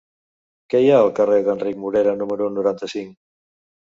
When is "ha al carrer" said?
0.93-1.35